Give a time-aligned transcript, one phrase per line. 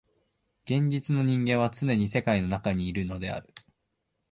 [0.65, 3.53] 現実の人間はつねに世界の中にいるのである。